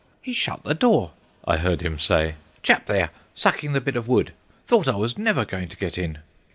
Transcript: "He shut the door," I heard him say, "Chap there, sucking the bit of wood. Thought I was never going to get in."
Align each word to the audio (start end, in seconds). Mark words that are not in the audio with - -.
"He 0.23 0.33
shut 0.33 0.63
the 0.63 0.73
door," 0.73 1.11
I 1.45 1.57
heard 1.57 1.81
him 1.81 1.99
say, 1.99 2.33
"Chap 2.63 2.87
there, 2.87 3.11
sucking 3.35 3.73
the 3.73 3.79
bit 3.81 3.95
of 3.95 4.07
wood. 4.07 4.33
Thought 4.65 4.87
I 4.87 4.95
was 4.95 5.15
never 5.15 5.45
going 5.45 5.67
to 5.67 5.77
get 5.77 5.95
in." 5.95 6.17